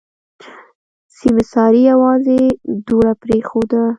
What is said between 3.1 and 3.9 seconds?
پرېښوده.